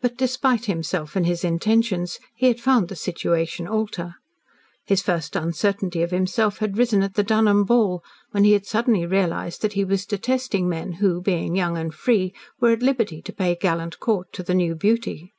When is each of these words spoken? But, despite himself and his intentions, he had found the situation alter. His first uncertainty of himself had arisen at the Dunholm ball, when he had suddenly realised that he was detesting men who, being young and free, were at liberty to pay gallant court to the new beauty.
But, 0.00 0.16
despite 0.16 0.66
himself 0.66 1.16
and 1.16 1.26
his 1.26 1.42
intentions, 1.42 2.20
he 2.36 2.46
had 2.46 2.60
found 2.60 2.86
the 2.86 2.94
situation 2.94 3.66
alter. 3.66 4.14
His 4.84 5.02
first 5.02 5.34
uncertainty 5.34 6.02
of 6.02 6.12
himself 6.12 6.58
had 6.58 6.78
arisen 6.78 7.02
at 7.02 7.14
the 7.14 7.24
Dunholm 7.24 7.64
ball, 7.64 8.04
when 8.30 8.44
he 8.44 8.52
had 8.52 8.64
suddenly 8.64 9.04
realised 9.06 9.62
that 9.62 9.72
he 9.72 9.84
was 9.84 10.06
detesting 10.06 10.68
men 10.68 10.92
who, 10.92 11.20
being 11.20 11.56
young 11.56 11.76
and 11.76 11.92
free, 11.92 12.32
were 12.60 12.70
at 12.70 12.80
liberty 12.80 13.20
to 13.22 13.32
pay 13.32 13.56
gallant 13.56 13.98
court 13.98 14.32
to 14.34 14.44
the 14.44 14.54
new 14.54 14.76
beauty. 14.76 15.32